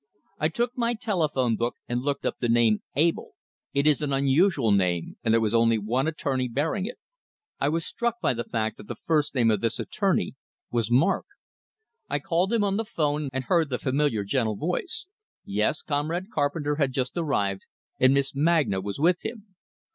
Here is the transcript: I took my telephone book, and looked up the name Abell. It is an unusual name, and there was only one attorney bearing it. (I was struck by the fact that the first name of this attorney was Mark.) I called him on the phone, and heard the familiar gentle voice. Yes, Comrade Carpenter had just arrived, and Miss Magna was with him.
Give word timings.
I 0.39 0.47
took 0.49 0.75
my 0.75 0.95
telephone 0.95 1.55
book, 1.55 1.75
and 1.87 2.01
looked 2.01 2.25
up 2.25 2.39
the 2.39 2.49
name 2.49 2.81
Abell. 2.95 3.33
It 3.71 3.85
is 3.85 4.01
an 4.01 4.11
unusual 4.11 4.71
name, 4.71 5.17
and 5.23 5.31
there 5.31 5.39
was 5.39 5.53
only 5.53 5.77
one 5.77 6.07
attorney 6.07 6.47
bearing 6.47 6.87
it. 6.87 6.97
(I 7.59 7.69
was 7.69 7.85
struck 7.85 8.15
by 8.19 8.33
the 8.33 8.43
fact 8.43 8.77
that 8.77 8.87
the 8.87 8.95
first 8.95 9.35
name 9.35 9.51
of 9.51 9.61
this 9.61 9.79
attorney 9.79 10.33
was 10.71 10.89
Mark.) 10.89 11.25
I 12.09 12.17
called 12.17 12.51
him 12.51 12.63
on 12.63 12.77
the 12.77 12.83
phone, 12.85 13.29
and 13.31 13.43
heard 13.43 13.69
the 13.69 13.77
familiar 13.77 14.23
gentle 14.23 14.55
voice. 14.55 15.05
Yes, 15.45 15.83
Comrade 15.83 16.31
Carpenter 16.31 16.77
had 16.77 16.93
just 16.93 17.15
arrived, 17.15 17.67
and 17.99 18.11
Miss 18.15 18.33
Magna 18.33 18.81
was 18.81 18.97
with 18.97 19.23
him. 19.23 19.53